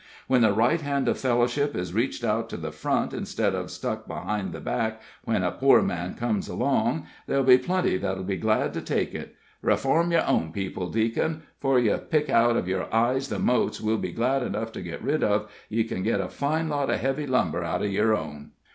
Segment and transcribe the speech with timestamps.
[0.25, 4.07] "When the right hand of fellowship is reached out to the front, instead of stuck
[4.07, 8.73] behind the back when a poor man comes along, there'll be plenty that'll be glad
[8.73, 9.35] to take it.
[9.61, 11.41] Reform yer own people, Deac'n.
[11.59, 15.03] 'Fore yer pick out of our eyes the motes we'll be glad enough to get
[15.03, 18.53] rid of, ye can get a fine lot of heavy lumber out of yer own."